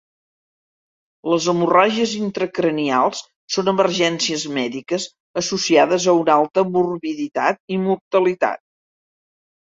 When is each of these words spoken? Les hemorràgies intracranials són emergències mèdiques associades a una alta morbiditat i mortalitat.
Les 1.33 1.49
hemorràgies 1.51 2.13
intracranials 2.19 3.21
són 3.57 3.69
emergències 3.75 4.47
mèdiques 4.57 5.07
associades 5.43 6.09
a 6.09 6.17
una 6.23 6.35
alta 6.39 6.65
morbiditat 6.73 7.63
i 7.77 7.81
mortalitat. 7.85 8.63